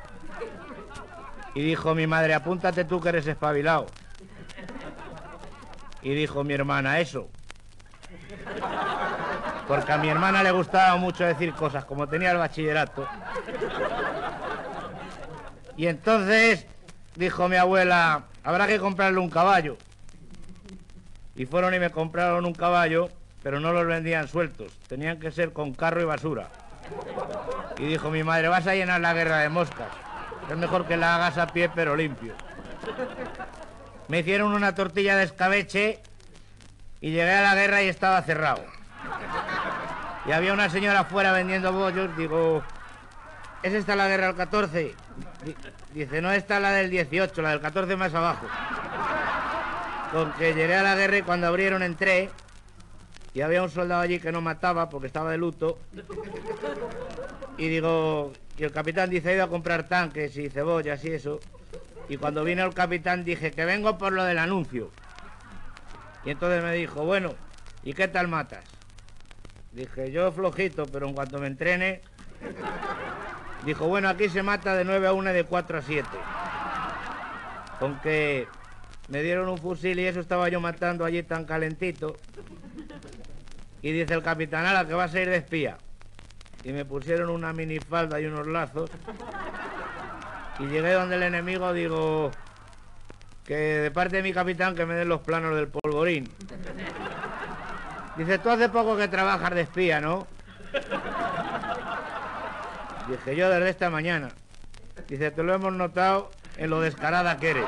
Y 1.55 1.63
dijo 1.63 1.95
mi 1.95 2.07
madre, 2.07 2.35
apúntate 2.35 2.85
tú 2.85 3.01
que 3.01 3.09
eres 3.09 3.27
espabilado. 3.27 3.87
Y 6.03 6.15
dijo 6.15 6.45
mi 6.45 6.53
hermana, 6.53 7.01
eso. 7.01 7.29
Porque 9.67 9.93
a 9.93 9.99
mi 9.99 10.09
hermana 10.09 10.43
le 10.43 10.53
gustaba 10.53 10.97
mucho 10.97 11.25
decir 11.25 11.53
cosas, 11.55 11.85
como 11.85 12.07
tenía 12.07 12.31
el 12.31 12.37
bachillerato. 12.39 13.09
Y 15.77 15.87
entonces 15.87 16.67
dijo 17.17 17.49
mi 17.49 17.57
abuela, 17.57 18.25
habrá 18.45 18.67
que 18.67 18.79
comprarle 18.79 19.19
un 19.19 19.31
caballo. 19.31 19.77
Y 21.35 21.47
fueron 21.47 21.75
y 21.75 21.79
me 21.79 21.91
compraron 21.91 22.47
un 22.47 22.55
caballo, 22.55 23.11
pero 23.43 23.61
no 23.61 23.73
los 23.73 23.87
vendían 23.87 24.29
sueltos, 24.29 24.73
tenían 24.89 25.19
que 25.19 25.31
ser 25.31 25.53
con 25.53 25.75
carro 25.75 26.01
y 26.01 26.05
basura. 26.05 26.49
Y 27.79 27.87
dijo 27.87 28.11
mi 28.11 28.23
madre, 28.23 28.49
vas 28.49 28.67
a 28.67 28.75
llenar 28.75 29.01
la 29.01 29.13
guerra 29.13 29.39
de 29.39 29.49
moscas. 29.49 29.89
Es 30.49 30.57
mejor 30.57 30.87
que 30.87 30.97
la 30.97 31.17
hagas 31.17 31.39
a 31.39 31.49
pie 31.49 31.69
pero 31.75 31.97
limpio. 31.97 32.35
Me 34.09 34.21
hicieron 34.21 34.53
una 34.53 34.75
tortilla 34.75 35.17
de 35.17 35.25
escabeche 35.25 36.01
y 37.01 37.11
llegué 37.11 37.33
a 37.33 37.43
la 37.43 37.55
guerra 37.55 37.83
y 37.83 37.89
estaba 37.89 38.23
cerrado. 38.23 38.65
Y 40.27 40.33
había 40.33 40.53
una 40.53 40.71
señora 40.71 41.01
afuera 41.01 41.33
vendiendo 41.33 41.73
bollos, 41.73 42.17
digo, 42.17 42.63
¿es 43.63 43.75
esta 43.75 43.97
la 43.97 44.09
guerra 44.09 44.29
del 44.29 44.37
14? 44.37 44.95
Dice, 45.97 46.21
no, 46.21 46.31
esta 46.31 46.61
la 46.61 46.73
del 46.73 46.91
18, 46.91 47.41
la 47.41 47.53
del 47.53 47.63
14 47.63 47.97
más 47.97 48.13
abajo. 48.13 48.47
Con 50.13 50.31
que 50.35 50.53
llegué 50.53 50.75
a 50.75 50.83
la 50.83 50.95
guerra 50.95 51.17
y 51.17 51.23
cuando 51.23 51.47
abrieron 51.47 51.83
entré 51.83 52.29
y 53.33 53.41
había 53.41 53.63
un 53.63 53.71
soldado 53.71 54.03
allí 54.03 54.19
que 54.19 54.31
no 54.31 54.43
mataba 54.43 54.91
porque 54.91 55.07
estaba 55.07 55.31
de 55.31 55.39
luto. 55.39 55.79
Y 57.57 57.69
digo, 57.69 58.35
y 58.59 58.65
el 58.65 58.73
capitán 58.73 59.09
dice, 59.09 59.33
he 59.33 59.37
ido 59.37 59.45
a 59.45 59.49
comprar 59.49 59.89
tanques 59.89 60.37
y 60.37 60.51
cebollas 60.51 61.03
y 61.07 61.13
eso. 61.13 61.41
Y 62.11 62.19
cuando 62.19 62.45
vino 62.45 62.63
el 62.63 62.75
capitán 62.75 63.25
dije, 63.25 63.53
que 63.53 63.65
vengo 63.65 63.97
por 63.97 64.13
lo 64.13 64.23
del 64.25 64.37
anuncio. 64.37 64.91
Y 66.27 66.31
entonces 66.31 66.63
me 66.63 66.75
dijo, 66.75 67.07
bueno, 67.07 67.33
¿y 67.85 67.95
qué 67.95 68.07
tal 68.07 68.29
matas? 68.29 68.65
Dije, 69.73 70.13
yo 70.13 70.31
flojito, 70.31 70.85
pero 70.85 71.09
en 71.09 71.15
cuanto 71.15 71.39
me 71.39 71.47
entrene... 71.47 72.03
Dijo, 73.67 73.89
bueno, 73.89 74.09
aquí 74.09 74.29
se 74.29 74.45
mata 74.45 74.77
de 74.77 74.85
9 74.85 75.09
a 75.09 75.13
1 75.13 75.31
y 75.31 75.35
de 75.35 75.45
4 75.45 75.79
a 75.79 75.83
7. 75.83 76.09
Con 77.81 77.99
que 77.99 78.47
me 79.09 79.23
dieron 79.23 79.49
un 79.49 79.59
fusil 79.59 79.99
y 79.99 80.07
eso 80.07 80.21
estaba 80.21 80.49
yo 80.49 80.61
matando 80.61 81.05
allí 81.05 81.25
tan 81.25 81.45
calentito. 81.45 82.15
Y 83.83 83.91
dice 83.91 84.15
el 84.15 84.23
capitán, 84.23 84.67
ala, 84.67 84.87
que 84.87 84.95
vas 84.95 85.13
a 85.13 85.21
ir 85.21 85.29
de 85.29 85.37
espía. 85.39 85.79
Y 86.63 86.71
me 86.71 86.85
pusieron 86.85 87.29
una 87.29 87.53
minifalda 87.53 88.21
y 88.21 88.27
unos 88.27 88.47
lazos. 88.47 88.89
Y 90.61 90.67
llegué 90.67 90.93
donde 90.93 91.17
el 91.17 91.25
enemigo, 91.25 91.73
digo, 91.73 92.31
que 93.45 93.55
de 93.57 93.91
parte 93.91 94.17
de 94.17 94.23
mi 94.23 94.33
capitán 94.33 94.77
que 94.77 94.87
me 94.87 94.95
den 94.95 95.09
los 95.09 95.23
planos 95.23 95.57
del 95.57 95.67
polvorín. 95.67 96.31
Dice, 98.17 98.39
tú 98.39 98.49
hace 98.49 98.69
poco 98.69 98.97
que 98.97 99.09
trabajas 99.09 99.53
de 99.55 99.63
espía, 99.63 100.01
¿no? 100.01 100.29
Dije 103.09 103.37
yo 103.37 103.49
desde 103.51 103.71
esta 103.71 103.91
mañana. 103.91 104.29
Dice, 105.09 105.31
te 105.31 105.43
lo 105.43 105.55
hemos 105.55 105.73
notado 105.73 106.31
en 106.57 106.71
lo 106.71 106.81
descarada 106.81 107.37
que 107.39 107.51
eres. 107.51 107.67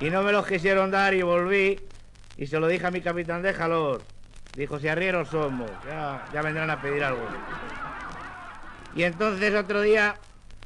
Y 0.00 0.10
no 0.10 0.22
me 0.22 0.32
los 0.32 0.46
quisieron 0.46 0.90
dar 0.90 1.14
y 1.14 1.22
volví 1.22 1.80
y 2.36 2.46
se 2.46 2.58
lo 2.60 2.68
dije 2.68 2.86
a 2.86 2.90
mi 2.90 3.00
capitán, 3.00 3.42
déjalos. 3.42 4.02
Dijo, 4.54 4.78
si 4.78 4.88
arrieros 4.88 5.28
somos, 5.28 5.70
ya, 5.86 6.24
ya 6.32 6.42
vendrán 6.42 6.70
a 6.70 6.80
pedir 6.80 7.04
algo. 7.04 7.26
Y 8.94 9.04
entonces 9.04 9.54
otro 9.54 9.82
día 9.82 10.16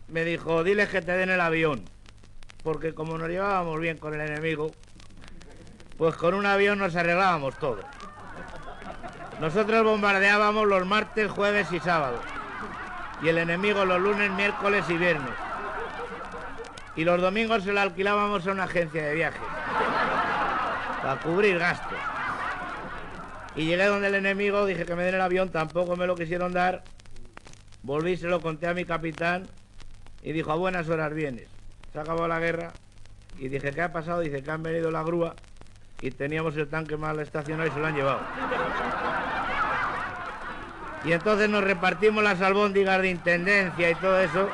me 0.09 0.25
dijo, 0.25 0.65
diles 0.65 0.89
que 0.89 1.03
te 1.03 1.13
den 1.13 1.31
el 1.31 1.41
avión. 1.41 1.85
Porque 2.63 2.95
como 2.95 3.19
nos 3.19 3.29
llevábamos 3.29 3.81
bien 3.81 3.99
con 3.99 4.15
el 4.15 4.21
enemigo, 4.21 4.71
pues 5.99 6.15
con 6.17 6.35
un 6.35 6.47
avión 6.47 6.79
nos 6.79 6.95
arreglábamos 6.95 7.59
todo. 7.59 7.81
Nosotros 9.43 9.83
bombardeábamos 9.83 10.69
los 10.69 10.87
martes, 10.87 11.29
jueves 11.29 11.73
y 11.73 11.81
sábados. 11.81 12.21
Y 13.25 13.29
el 13.29 13.39
enemigo 13.39 13.85
los 13.85 14.01
lunes, 14.01 14.31
miércoles 14.31 14.85
y 14.89 14.97
viernes. 14.97 15.33
Y 16.95 17.03
los 17.03 17.21
domingos 17.21 17.65
se 17.65 17.73
lo 17.73 17.81
alquilábamos 17.81 18.47
a 18.47 18.53
una 18.53 18.63
agencia 18.63 19.03
de 19.03 19.15
viajes. 19.17 19.43
Para 21.03 21.21
cubrir 21.23 21.59
gastos. 21.59 21.99
Y 23.57 23.65
llegué 23.65 23.87
donde 23.87 24.07
el 24.07 24.15
enemigo, 24.15 24.65
dije 24.65 24.87
que 24.87 24.95
me 24.95 25.03
den 25.03 25.17
el 25.17 25.21
avión, 25.21 25.49
tampoco 25.49 25.97
me 25.97 26.07
lo 26.07 26.15
quisieron 26.15 26.53
dar. 26.53 26.85
Volví, 27.83 28.17
se 28.17 28.29
lo 28.29 28.41
conté 28.41 28.69
a 28.69 28.75
mi 28.75 28.85
capitán 28.85 29.49
y 30.23 30.31
dijo, 30.31 30.53
a 30.53 30.55
buenas 30.55 30.89
horas 30.89 31.13
vienes. 31.13 31.49
Se 31.93 31.99
acabó 31.99 32.29
la 32.29 32.39
guerra 32.39 32.71
y 33.41 33.49
dije, 33.49 33.73
¿qué 33.73 33.83
ha 33.83 33.93
pasado? 33.93 34.21
Dice 34.21 34.41
que 34.41 34.51
han 34.53 34.63
venido 34.63 34.93
la 34.93 35.03
grúa 35.03 35.35
y 36.03 36.11
teníamos 36.11 36.57
el 36.57 36.69
tanque 36.69 36.97
mal 36.97 37.19
estacionado 37.21 37.69
y 37.69 37.73
se 37.73 37.79
lo 37.79 37.87
han 37.87 37.95
llevado. 37.95 38.21
Y 41.05 41.13
entonces 41.13 41.49
nos 41.49 41.65
repartimos 41.65 42.23
las 42.23 42.41
albóndigas 42.41 43.01
de 43.01 43.11
intendencia 43.11 43.91
y 43.91 43.95
todo 43.95 44.21
eso 44.21 44.49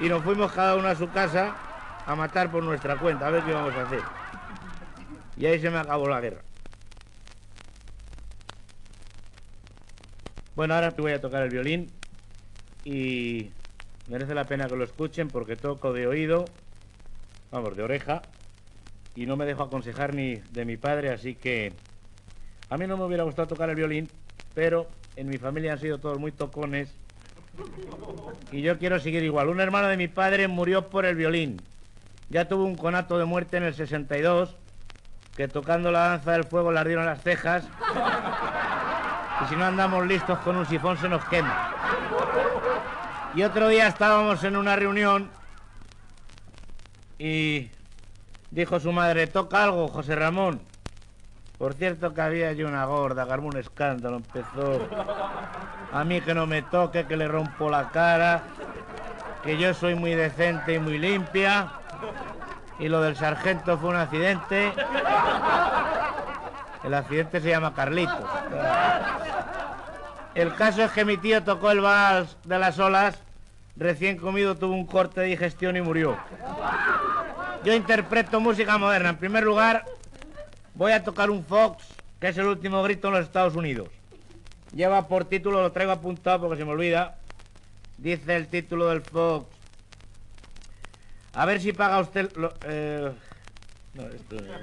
y 0.00 0.08
nos 0.08 0.22
fuimos 0.22 0.52
cada 0.52 0.76
uno 0.76 0.88
a 0.88 0.94
su 0.94 1.10
casa 1.10 1.54
a 2.06 2.14
matar 2.14 2.50
por 2.50 2.62
nuestra 2.62 2.96
cuenta, 2.96 3.26
a 3.26 3.30
ver 3.30 3.42
qué 3.42 3.50
íbamos 3.50 3.74
a 3.74 3.82
hacer. 3.82 4.02
Y 5.36 5.46
ahí 5.46 5.60
se 5.60 5.70
me 5.70 5.78
acabó 5.78 6.08
la 6.08 6.20
guerra. 6.20 6.42
Bueno, 10.54 10.74
ahora 10.74 10.92
te 10.92 11.02
voy 11.02 11.12
a 11.12 11.20
tocar 11.20 11.42
el 11.42 11.50
violín 11.50 11.90
y 12.84 13.50
merece 14.08 14.34
la 14.34 14.44
pena 14.44 14.68
que 14.68 14.76
lo 14.76 14.84
escuchen 14.84 15.28
porque 15.28 15.56
toco 15.56 15.92
de 15.92 16.06
oído, 16.06 16.44
vamos, 17.50 17.76
de 17.76 17.82
oreja, 17.82 18.22
y 19.14 19.26
no 19.26 19.36
me 19.36 19.44
dejo 19.44 19.62
aconsejar 19.62 20.14
ni 20.14 20.36
de 20.52 20.64
mi 20.64 20.76
padre, 20.76 21.10
así 21.10 21.34
que 21.34 21.72
a 22.70 22.76
mí 22.76 22.86
no 22.86 22.96
me 22.96 23.04
hubiera 23.04 23.24
gustado 23.24 23.48
tocar 23.48 23.70
el 23.70 23.76
violín, 23.76 24.08
pero 24.54 24.88
en 25.16 25.28
mi 25.28 25.38
familia 25.38 25.72
han 25.72 25.78
sido 25.78 25.98
todos 25.98 26.18
muy 26.18 26.32
tocones 26.32 26.94
y 28.50 28.62
yo 28.62 28.78
quiero 28.78 28.98
seguir 28.98 29.22
igual. 29.22 29.48
Un 29.48 29.60
hermano 29.60 29.88
de 29.88 29.96
mi 29.96 30.08
padre 30.08 30.48
murió 30.48 30.88
por 30.88 31.04
el 31.04 31.16
violín. 31.16 31.60
Ya 32.30 32.48
tuvo 32.48 32.64
un 32.64 32.76
conato 32.76 33.18
de 33.18 33.24
muerte 33.24 33.56
en 33.56 33.64
el 33.64 33.74
62, 33.74 34.56
que 35.36 35.48
tocando 35.48 35.90
la 35.90 36.08
danza 36.08 36.32
del 36.32 36.44
fuego 36.44 36.72
le 36.72 36.80
ardieron 36.80 37.06
las 37.06 37.22
cejas. 37.22 37.64
Y 39.42 39.48
si 39.48 39.56
no 39.56 39.64
andamos 39.64 40.06
listos 40.06 40.38
con 40.40 40.56
un 40.56 40.66
sifón 40.66 40.96
se 40.98 41.08
nos 41.08 41.24
quema. 41.26 41.70
Y 43.34 43.42
otro 43.42 43.68
día 43.68 43.88
estábamos 43.88 44.42
en 44.44 44.56
una 44.56 44.76
reunión 44.76 45.30
y 47.18 47.70
dijo 48.54 48.78
su 48.78 48.92
madre, 48.92 49.26
toca 49.26 49.64
algo, 49.64 49.88
José 49.88 50.14
Ramón. 50.14 50.60
Por 51.58 51.74
cierto 51.74 52.14
que 52.14 52.20
había 52.20 52.48
allí 52.48 52.62
una 52.62 52.84
gorda, 52.84 53.26
que 53.26 53.32
un 53.40 53.56
escándalo, 53.56 54.16
empezó 54.16 54.88
a 55.92 56.04
mí 56.04 56.20
que 56.20 56.34
no 56.34 56.46
me 56.46 56.62
toque, 56.62 57.06
que 57.06 57.16
le 57.16 57.28
rompo 57.28 57.68
la 57.68 57.90
cara, 57.90 58.42
que 59.42 59.58
yo 59.58 59.74
soy 59.74 59.94
muy 59.94 60.14
decente 60.14 60.74
y 60.74 60.78
muy 60.78 60.98
limpia, 60.98 61.72
y 62.78 62.88
lo 62.88 63.00
del 63.02 63.16
sargento 63.16 63.76
fue 63.78 63.90
un 63.90 63.96
accidente. 63.96 64.72
El 66.84 66.94
accidente 66.94 67.40
se 67.40 67.50
llama 67.50 67.74
Carlitos. 67.74 68.28
El 70.34 70.54
caso 70.54 70.82
es 70.82 70.92
que 70.92 71.04
mi 71.04 71.16
tío 71.16 71.42
tocó 71.42 71.70
el 71.70 71.80
vals 71.80 72.36
de 72.44 72.58
las 72.58 72.78
olas, 72.78 73.18
recién 73.76 74.16
comido 74.16 74.56
tuvo 74.56 74.74
un 74.74 74.86
corte 74.86 75.22
de 75.22 75.26
digestión 75.28 75.76
y 75.76 75.82
murió. 75.82 76.16
Yo 77.64 77.72
interpreto 77.72 78.40
música 78.40 78.76
moderna. 78.76 79.08
En 79.08 79.16
primer 79.16 79.42
lugar, 79.42 79.86
voy 80.74 80.92
a 80.92 81.02
tocar 81.02 81.30
un 81.30 81.42
Fox, 81.42 81.86
que 82.20 82.28
es 82.28 82.36
el 82.36 82.46
último 82.46 82.82
grito 82.82 83.08
en 83.08 83.14
los 83.14 83.24
Estados 83.24 83.56
Unidos. 83.56 83.88
Lleva 84.74 85.08
por 85.08 85.24
título, 85.24 85.62
lo 85.62 85.72
traigo 85.72 85.92
apuntado 85.92 86.40
porque 86.40 86.58
se 86.58 86.64
me 86.66 86.72
olvida. 86.72 87.16
Dice 87.96 88.36
el 88.36 88.48
título 88.48 88.88
del 88.88 89.00
Fox. 89.00 89.46
A 91.32 91.46
ver 91.46 91.60
si 91.60 91.72
paga 91.72 92.00
usted... 92.00 92.30
Eh... 92.66 93.12
No, 93.94 94.02
esto 94.08 94.34
no 94.34 94.42
es. 94.42 94.60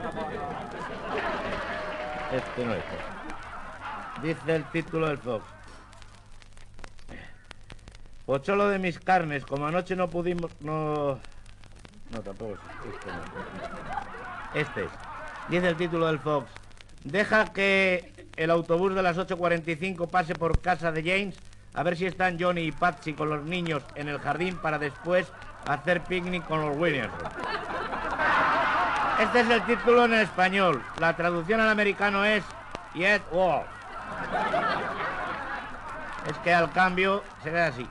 Este 2.33 2.65
no 2.65 2.73
es. 2.73 2.83
Dice 4.21 4.55
el 4.55 4.63
título 4.65 5.07
del 5.07 5.17
Fox. 5.17 5.43
Pocholo 8.27 8.69
de 8.69 8.77
mis 8.77 8.99
carnes, 8.99 9.43
como 9.43 9.65
anoche 9.65 9.95
no 9.95 10.07
pudimos... 10.07 10.51
No... 10.59 11.19
No, 12.11 12.19
tampoco 12.21 12.53
es. 12.53 12.93
Este, 12.93 13.11
no. 13.11 14.59
este 14.59 14.83
es. 14.85 14.91
Dice 15.49 15.67
el 15.67 15.75
título 15.75 16.07
del 16.07 16.19
Fox. 16.19 16.49
Deja 17.03 17.45
que 17.53 18.27
el 18.35 18.51
autobús 18.51 18.93
de 18.93 19.01
las 19.01 19.17
8.45 19.17 20.09
pase 20.09 20.35
por 20.35 20.59
casa 20.59 20.91
de 20.91 21.03
James 21.03 21.37
a 21.73 21.83
ver 21.83 21.95
si 21.95 22.05
están 22.05 22.37
Johnny 22.39 22.61
y 22.61 22.71
Patsy 22.71 23.13
con 23.13 23.29
los 23.29 23.43
niños 23.43 23.83
en 23.95 24.09
el 24.09 24.19
jardín 24.19 24.57
para 24.57 24.77
después 24.77 25.31
hacer 25.67 26.01
picnic 26.01 26.45
con 26.45 26.61
los 26.61 26.77
Williams. 26.77 27.13
Este 29.21 29.41
es 29.41 29.49
el 29.49 29.61
título 29.65 30.05
en 30.05 30.15
español. 30.15 30.83
La 30.99 31.15
traducción 31.15 31.61
al 31.61 31.69
americano 31.69 32.25
es 32.25 32.43
Yet 32.93 33.21
War. 33.31 33.65
Es 36.27 36.37
que 36.39 36.53
al 36.53 36.71
cambio 36.71 37.23
se 37.43 37.51
ve 37.51 37.61
así. 37.61 37.87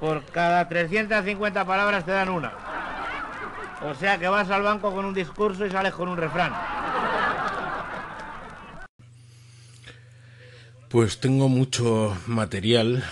Por 0.00 0.24
cada 0.24 0.66
350 0.66 1.64
palabras 1.66 2.06
te 2.06 2.12
dan 2.12 2.30
una. 2.30 2.52
O 3.82 3.94
sea 3.94 4.18
que 4.18 4.28
vas 4.28 4.50
al 4.50 4.62
banco 4.62 4.92
con 4.92 5.04
un 5.04 5.14
discurso 5.14 5.64
y 5.66 5.70
sales 5.70 5.92
con 5.92 6.08
un 6.08 6.16
refrán. 6.16 6.52
Pues 10.88 11.20
tengo 11.20 11.48
mucho 11.48 12.16
material 12.26 13.04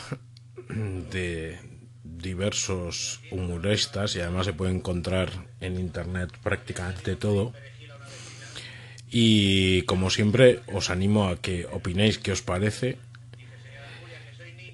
de 0.69 1.61
diversos 2.03 3.21
humoristas 3.31 4.17
y 4.17 4.21
además 4.21 4.47
se 4.47 4.53
puede 4.53 4.73
encontrar 4.73 5.31
en 5.61 5.79
internet 5.79 6.31
prácticamente 6.43 7.17
todo. 7.17 7.53
Y 9.11 9.83
como 9.83 10.11
siempre 10.11 10.61
os 10.73 10.91
animo 10.91 11.29
a 11.29 11.37
que 11.37 11.67
opinéis 11.73 12.19
qué 12.19 12.33
os 12.33 12.43
parece 12.43 12.99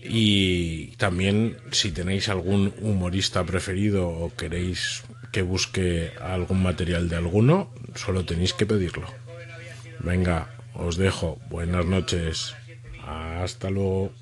y 0.05 0.89
también 0.97 1.57
si 1.71 1.91
tenéis 1.91 2.29
algún 2.29 2.75
humorista 2.81 3.45
preferido 3.45 4.09
o 4.09 4.33
queréis 4.37 5.03
que 5.33 5.43
busque 5.43 6.13
algún 6.21 6.63
material 6.63 7.09
de 7.09 7.17
alguno, 7.17 7.73
solo 7.95 8.25
tenéis 8.25 8.53
que 8.53 8.67
pedirlo. 8.67 9.09
Venga, 10.01 10.49
os 10.75 10.97
dejo. 10.97 11.41
Buenas 11.49 11.87
noches. 11.87 12.55
Hasta 13.03 13.71
luego. 13.71 14.13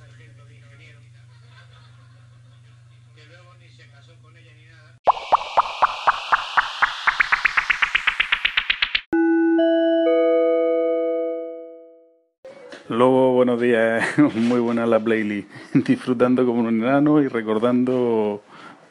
Lobo, 12.93 13.33
buenos 13.33 13.59
días. 13.59 14.05
Muy 14.35 14.61
buena 14.61 14.85
la 14.85 15.03
playlist. 15.03 15.49
Disfrutando 15.73 16.45
como 16.45 16.61
un 16.61 16.69
enano 16.69 17.23
y 17.23 17.29
recordando 17.29 18.43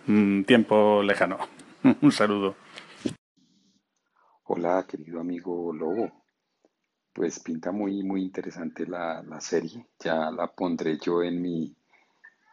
mm, 0.07 0.41
tiempos 0.41 1.05
lejanos. 1.05 1.39
un 2.01 2.11
saludo. 2.11 2.55
Hola, 4.45 4.87
querido 4.87 5.19
amigo 5.19 5.71
Lobo. 5.71 6.23
Pues 7.13 7.39
pinta 7.41 7.71
muy, 7.71 8.01
muy 8.01 8.23
interesante 8.23 8.87
la, 8.87 9.21
la 9.21 9.39
serie. 9.39 9.85
Ya 9.99 10.31
la 10.31 10.47
pondré 10.47 10.97
yo 10.97 11.21
en 11.21 11.39
mi, 11.39 11.75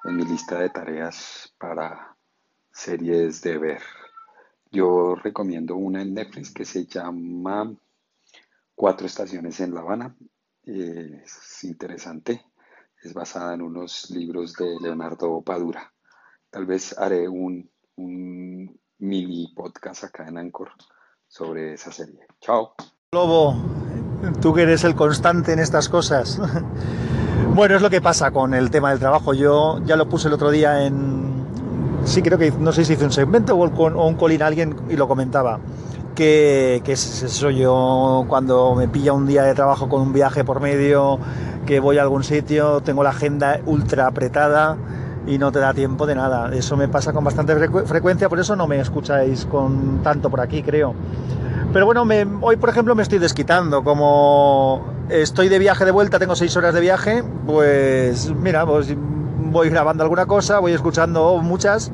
en 0.04 0.16
mi 0.16 0.24
lista 0.24 0.60
de 0.60 0.68
tareas 0.68 1.54
para 1.56 2.14
series 2.70 3.40
de 3.40 3.56
ver. 3.56 3.82
Yo 4.70 5.14
recomiendo 5.14 5.76
una 5.76 6.02
en 6.02 6.12
Netflix 6.12 6.50
que 6.52 6.66
se 6.66 6.84
llama 6.84 7.74
Cuatro 8.74 9.06
estaciones 9.06 9.58
en 9.60 9.72
La 9.72 9.80
Habana. 9.80 10.14
Eh, 10.70 11.22
es 11.24 11.64
interesante. 11.64 12.42
Es 13.02 13.14
basada 13.14 13.54
en 13.54 13.62
unos 13.62 14.10
libros 14.10 14.52
de 14.52 14.76
Leonardo 14.82 15.40
Padura. 15.40 15.92
Tal 16.50 16.66
vez 16.66 16.96
haré 16.98 17.26
un, 17.26 17.70
un 17.96 18.78
mini 18.98 19.54
podcast 19.56 20.04
acá 20.04 20.28
en 20.28 20.36
Anchor 20.36 20.70
sobre 21.26 21.72
esa 21.72 21.90
serie. 21.90 22.26
Chao. 22.40 22.74
Lobo, 23.12 23.56
tú 24.42 24.52
que 24.52 24.62
eres 24.62 24.84
el 24.84 24.94
constante 24.94 25.52
en 25.52 25.58
estas 25.58 25.88
cosas. 25.88 26.38
Bueno, 27.54 27.74
es 27.74 27.82
lo 27.82 27.90
que 27.90 28.00
pasa 28.00 28.30
con 28.30 28.54
el 28.54 28.70
tema 28.70 28.90
del 28.90 29.00
trabajo. 29.00 29.34
Yo 29.34 29.80
ya 29.84 29.96
lo 29.96 30.08
puse 30.08 30.28
el 30.28 30.34
otro 30.34 30.50
día 30.50 30.86
en... 30.86 31.44
Sí, 32.04 32.22
creo 32.22 32.38
que 32.38 32.52
no 32.52 32.70
sé 32.70 32.84
si 32.84 32.92
hice 32.92 33.04
un 33.04 33.10
segmento 33.10 33.56
o, 33.56 33.72
con, 33.72 33.96
o 33.96 34.06
un 34.06 34.14
colín 34.14 34.42
a 34.42 34.46
alguien 34.46 34.76
y 34.88 34.94
lo 34.94 35.08
comentaba. 35.08 35.58
Que, 36.18 36.82
que 36.84 36.94
eso 36.94 37.50
yo 37.50 38.24
cuando 38.26 38.74
me 38.74 38.88
pilla 38.88 39.12
un 39.12 39.24
día 39.24 39.44
de 39.44 39.54
trabajo 39.54 39.88
con 39.88 40.00
un 40.00 40.12
viaje 40.12 40.42
por 40.42 40.58
medio, 40.58 41.20
que 41.64 41.78
voy 41.78 41.98
a 41.98 42.02
algún 42.02 42.24
sitio, 42.24 42.80
tengo 42.80 43.04
la 43.04 43.10
agenda 43.10 43.60
ultra 43.66 44.08
apretada 44.08 44.76
y 45.28 45.38
no 45.38 45.52
te 45.52 45.60
da 45.60 45.72
tiempo 45.72 46.06
de 46.06 46.16
nada. 46.16 46.50
Eso 46.52 46.76
me 46.76 46.88
pasa 46.88 47.12
con 47.12 47.22
bastante 47.22 47.54
frecu 47.54 47.86
frecuencia, 47.86 48.28
por 48.28 48.40
eso 48.40 48.56
no 48.56 48.66
me 48.66 48.80
escucháis 48.80 49.44
con 49.44 50.02
tanto 50.02 50.28
por 50.28 50.40
aquí, 50.40 50.64
creo. 50.64 50.92
Pero 51.72 51.86
bueno, 51.86 52.04
hoy 52.40 52.56
por 52.56 52.70
ejemplo 52.70 52.96
me 52.96 53.04
estoy 53.04 53.20
desquitando. 53.20 53.84
Como 53.84 54.84
estoy 55.10 55.48
de 55.48 55.60
viaje 55.60 55.84
de 55.84 55.92
vuelta, 55.92 56.18
tengo 56.18 56.34
seis 56.34 56.56
horas 56.56 56.74
de 56.74 56.80
viaje, 56.80 57.22
pues 57.46 58.34
mira, 58.34 58.66
pues 58.66 58.92
voy 58.96 59.70
grabando 59.70 60.02
alguna 60.02 60.26
cosa, 60.26 60.58
voy 60.58 60.72
escuchando 60.72 61.38
muchas 61.38 61.92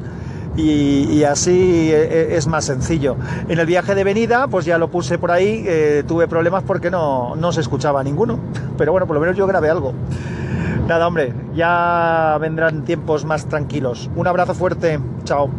y, 0.57 1.25
así 1.25 1.91
es 1.93 2.47
más 2.47 2.65
sencillo. 2.65 3.17
En 3.49 3.59
el 3.59 3.67
viaje 3.67 3.95
de 3.95 4.05
venida, 4.05 4.47
pues 4.49 4.65
ya 4.65 4.79
lo 4.79 4.89
puse 4.89 5.19
por 5.19 5.31
ahí, 5.31 5.65
eh, 5.67 6.05
tuve 6.07 6.29
problemas 6.29 6.63
porque 6.63 6.91
no, 6.91 7.35
no 7.37 7.53
se 7.53 7.61
escuchaba 7.61 8.03
ninguno. 8.05 8.39
Pero 8.79 8.93
bueno, 8.93 9.07
por 9.07 9.15
lo 9.15 9.21
menos 9.21 9.37
yo 9.37 9.47
grabé 9.47 9.71
algo. 9.71 9.95
Nada, 10.87 11.09
hombre, 11.09 11.33
ya 11.55 12.37
vendrán 12.41 12.85
tiempos 12.85 13.25
más 13.25 13.49
tranquilos. 13.49 14.11
Un 14.15 14.27
abrazo 14.27 14.55
fuerte, 14.55 15.01
chao. 15.25 15.51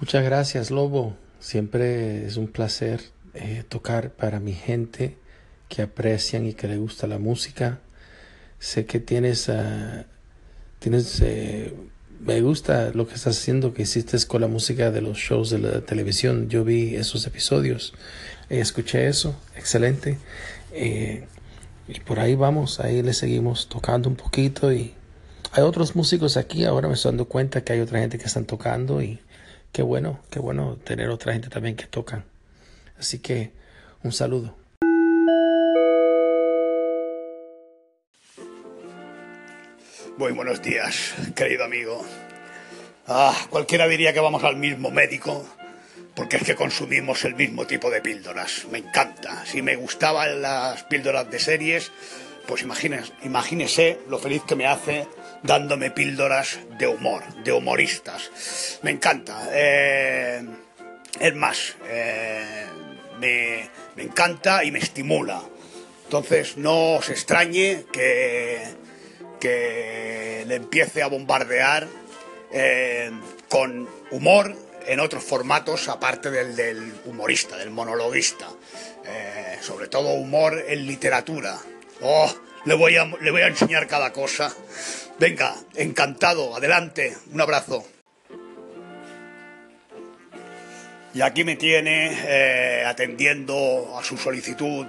Muchas 0.00 0.24
gracias, 0.24 0.70
Lobo. 0.70 1.14
Siempre 1.38 2.24
es 2.26 2.36
un 2.38 2.48
placer 2.48 3.02
eh, 3.34 3.64
tocar 3.68 4.10
para 4.10 4.40
mi 4.40 4.52
gente 4.52 5.18
que 5.68 5.82
aprecian 5.82 6.46
y 6.46 6.54
que 6.54 6.66
le 6.66 6.78
gusta 6.78 7.06
la 7.06 7.18
música. 7.18 7.80
Sé 8.58 8.86
que 8.86 9.00
tienes, 9.00 9.48
uh, 9.48 10.04
tienes, 10.78 11.20
eh, 11.20 11.74
me 12.20 12.40
gusta 12.40 12.90
lo 12.94 13.06
que 13.06 13.14
estás 13.14 13.38
haciendo, 13.38 13.74
que 13.74 13.82
hiciste 13.82 14.16
con 14.26 14.40
la 14.40 14.48
música 14.48 14.90
de 14.90 15.00
los 15.00 15.18
shows 15.18 15.50
de 15.50 15.58
la 15.58 15.80
televisión. 15.80 16.48
Yo 16.48 16.64
vi 16.64 16.96
esos 16.96 17.26
episodios, 17.26 17.94
eh, 18.50 18.60
escuché 18.60 19.06
eso, 19.08 19.34
excelente. 19.56 20.18
Eh, 20.72 21.26
y 21.86 22.00
por 22.00 22.20
ahí 22.20 22.34
vamos, 22.34 22.80
ahí 22.80 23.02
le 23.02 23.14
seguimos 23.14 23.68
tocando 23.68 24.08
un 24.08 24.16
poquito 24.16 24.72
y 24.72 24.94
hay 25.52 25.62
otros 25.62 25.96
músicos 25.96 26.36
aquí, 26.36 26.64
ahora 26.64 26.88
me 26.88 26.94
estoy 26.94 27.12
dando 27.12 27.24
cuenta 27.24 27.62
que 27.62 27.72
hay 27.72 27.80
otra 27.80 28.00
gente 28.00 28.18
que 28.18 28.26
están 28.26 28.44
tocando 28.44 29.00
y 29.00 29.20
qué 29.72 29.82
bueno, 29.82 30.20
qué 30.30 30.38
bueno 30.38 30.76
tener 30.84 31.08
otra 31.08 31.32
gente 31.32 31.48
también 31.48 31.76
que 31.76 31.86
tocan. 31.86 32.24
Así 32.98 33.18
que 33.18 33.52
un 34.02 34.12
saludo. 34.12 34.54
Muy 40.18 40.32
buenos 40.32 40.60
días, 40.60 41.14
querido 41.36 41.62
amigo. 41.62 42.04
Ah, 43.06 43.32
cualquiera 43.50 43.86
diría 43.86 44.12
que 44.12 44.18
vamos 44.18 44.42
al 44.42 44.56
mismo 44.56 44.90
médico, 44.90 45.46
porque 46.16 46.38
es 46.38 46.42
que 46.42 46.56
consumimos 46.56 47.24
el 47.24 47.36
mismo 47.36 47.68
tipo 47.68 47.88
de 47.88 48.00
píldoras. 48.00 48.66
Me 48.72 48.78
encanta. 48.78 49.46
Si 49.46 49.62
me 49.62 49.76
gustaban 49.76 50.42
las 50.42 50.82
píldoras 50.82 51.30
de 51.30 51.38
series, 51.38 51.92
pues 52.48 52.64
imagínese, 53.22 54.00
lo 54.08 54.18
feliz 54.18 54.42
que 54.42 54.56
me 54.56 54.66
hace 54.66 55.06
dándome 55.44 55.92
píldoras 55.92 56.58
de 56.80 56.88
humor, 56.88 57.22
de 57.44 57.52
humoristas. 57.52 58.80
Me 58.82 58.90
encanta. 58.90 59.48
Eh, 59.52 60.44
es 61.20 61.34
más, 61.36 61.76
eh, 61.88 62.66
me, 63.20 63.70
me 63.94 64.02
encanta 64.02 64.64
y 64.64 64.72
me 64.72 64.80
estimula. 64.80 65.40
Entonces 66.06 66.56
no 66.56 66.94
os 66.94 67.08
extrañe 67.08 67.84
que, 67.92 68.87
que 69.38 70.44
le 70.46 70.56
empiece 70.56 71.02
a 71.02 71.08
bombardear 71.08 71.86
eh, 72.52 73.10
con 73.48 73.88
humor 74.10 74.54
en 74.86 75.00
otros 75.00 75.22
formatos 75.22 75.88
aparte 75.88 76.30
del, 76.30 76.56
del 76.56 76.92
humorista, 77.04 77.56
del 77.56 77.70
monologuista. 77.70 78.48
Eh, 79.06 79.58
sobre 79.62 79.88
todo 79.88 80.12
humor 80.14 80.62
en 80.68 80.86
literatura. 80.86 81.58
Oh, 82.02 82.30
le 82.66 82.74
voy, 82.74 82.96
a, 82.96 83.04
le 83.04 83.30
voy 83.30 83.42
a 83.42 83.46
enseñar 83.46 83.86
cada 83.86 84.12
cosa. 84.12 84.54
Venga, 85.18 85.54
encantado, 85.74 86.54
adelante, 86.54 87.16
un 87.32 87.40
abrazo. 87.40 87.84
Y 91.14 91.22
aquí 91.22 91.42
me 91.42 91.56
tiene 91.56 92.10
eh, 92.26 92.84
atendiendo 92.86 93.96
a 93.98 94.04
su 94.04 94.18
solicitud 94.18 94.86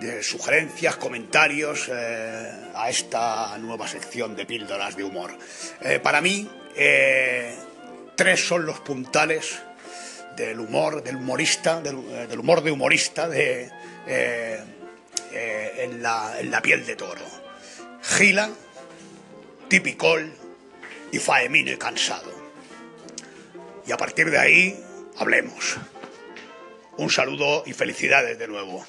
de 0.00 0.22
sugerencias, 0.22 0.96
comentarios 0.96 1.88
eh, 1.92 2.50
a 2.74 2.88
esta 2.88 3.56
nueva 3.58 3.86
sección 3.86 4.34
de 4.34 4.46
píldoras 4.46 4.96
de 4.96 5.04
humor. 5.04 5.36
Eh, 5.82 6.00
para 6.02 6.22
mí, 6.22 6.48
eh, 6.74 7.54
tres 8.16 8.46
son 8.46 8.64
los 8.64 8.80
puntales 8.80 9.60
del 10.36 10.58
humor, 10.58 11.02
del 11.02 11.16
humorista, 11.16 11.82
del, 11.82 11.96
humor 12.38 12.62
de 12.62 12.70
humorista 12.70 13.28
de, 13.28 13.70
en, 15.32 16.02
la, 16.02 16.40
en 16.40 16.50
la 16.50 16.62
piel 16.62 16.86
de 16.86 16.96
toro. 16.96 17.26
Gila, 18.02 18.48
Tipicol 19.68 20.32
y 21.12 21.18
Faemino 21.18 21.72
y 21.72 21.76
Cansado. 21.76 22.32
Y 23.86 23.92
a 23.92 23.98
partir 23.98 24.30
de 24.30 24.38
ahí, 24.38 24.82
hablemos. 25.18 25.76
Un 26.96 27.10
saludo 27.10 27.64
y 27.66 27.74
felicidades 27.74 28.38
de 28.38 28.48
nuevo. 28.48 28.86